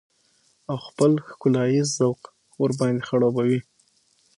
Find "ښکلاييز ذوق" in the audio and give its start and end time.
1.29-2.21